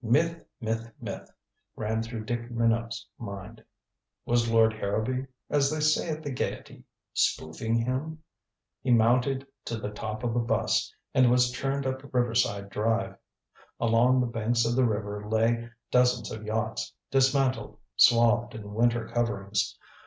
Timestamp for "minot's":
2.49-3.05